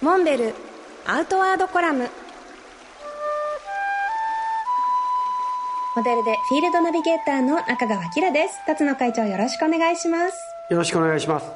[0.00, 0.54] モンベル
[1.06, 2.08] アウトワードコラム。
[5.96, 8.64] モデルでフィールドナビゲーターの中川きです。
[8.64, 10.36] 辰野会長よろしくお願いします。
[10.70, 11.46] よろしくお願いします。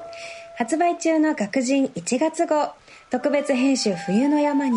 [0.59, 2.73] 発売中の学人1月号。
[3.11, 4.73] 特別編集冬の山2024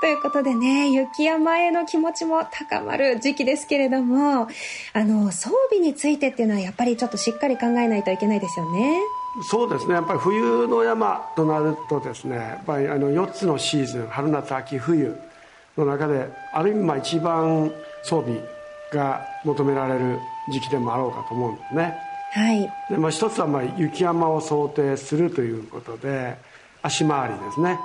[0.00, 4.48] ということでね、雪山への気持ちも高まる時期ですけれども、
[4.94, 8.98] あの、装備についてっていうのはやっぱりちょっとしっかり考えないといけないですよね。
[9.40, 9.94] そうですね。
[9.94, 15.16] やっぱり冬の山となるとですねやっぱりあの4つのシーズン春夏秋冬
[15.76, 17.72] の中である意味まあ一番
[18.02, 18.38] 装備
[18.92, 20.18] が求められる
[20.50, 21.94] 時期でもあろうかと思うんですね。
[22.32, 22.60] はい。
[22.90, 26.36] で、まあ、一つはまあ雪山を想定するということで
[26.82, 27.78] 足回りですね。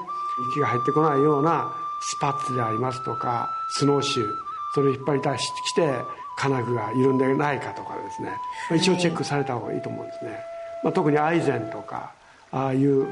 [0.50, 4.28] 雪が入ってこないようなスパッツでありますとかスノーシュー
[4.76, 5.94] それを引っ張り出してきて
[6.38, 8.30] 金具が緩んでないかとかですね、
[8.70, 12.14] まあ、一応チェックされた方がいいと思うんですね、はいまあ、特にアイゼンとか
[12.52, 13.06] ああいう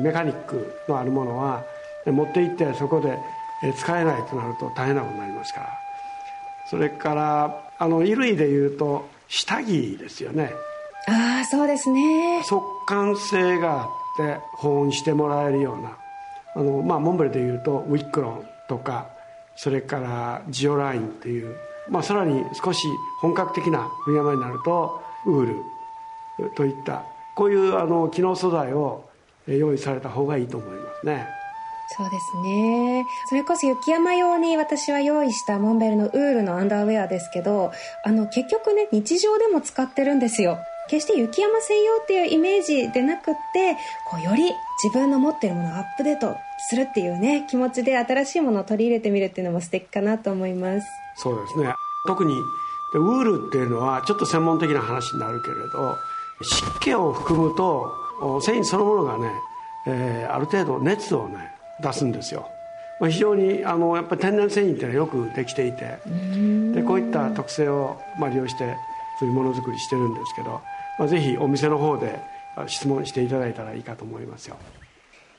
[0.00, 1.64] メカニックのあるものは
[2.06, 3.18] 持って行ってそこで
[3.76, 5.68] 使えないとなると大変なことになりますから。
[6.66, 10.52] それからあの衣類でいうと下着ですよね。
[11.06, 12.42] ああそうですね。
[12.44, 15.96] 速乾性があって保温してもらえるような
[16.56, 19.08] あの、まあ、モンベルでいうとウィックロンとか
[19.56, 21.56] それからジオラインっていう、
[21.88, 22.88] まあ、さらに少し
[23.20, 25.56] 本格的な冬山になるとウール
[26.56, 27.04] といった
[27.34, 29.04] こういうあの機能素材を
[29.46, 31.26] 用意された方がいいと思いますね。
[31.96, 33.06] そうですね。
[33.28, 37.72] それこそ雪山用に私は用意したモンベルのウールのアンダーウェアですけど
[38.04, 40.58] あの結局ね日常でも使ってるんですよ。
[40.88, 43.76] 決して雪山専用っていうイメージでなくって
[44.10, 44.44] こうより
[44.82, 46.36] 自分の持っているものをアップデート
[46.68, 50.86] するっていうね気持ちで新しいものを取り入れてみるっていうのも素敵かなと思います。
[51.16, 51.74] そうですね。
[52.06, 52.34] 特に
[52.94, 55.96] ウールっていうのはちょっと専門的な話になるけれど
[56.42, 57.92] 湿気を含むと
[58.40, 59.30] 繊維そのものがね、
[59.86, 62.48] えー、ある程度熱をね出すんですよ、
[63.00, 65.98] まあ、非常にあのやっぱり天然繊維っていうのはよくできていて
[66.72, 68.76] でこういった特性を、まあ、利用して
[69.18, 70.60] そういうものづくりしてるんですけど、
[70.98, 72.20] まあ、ぜひお店の方で
[72.66, 74.56] 質問していただいたらいいかと思いますよ。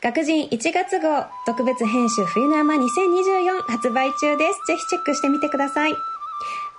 [0.02, 4.60] 学人1月号特別編集冬の山2024発売中です。
[4.68, 5.94] ぜひチェックしてみてください。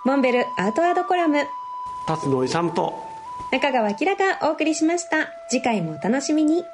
[0.05, 1.45] モンベルアウトワードコラム。
[2.07, 3.06] 辰野勇と
[3.49, 5.29] 中川明がお送りしました。
[5.47, 6.65] 次回もお楽しみに。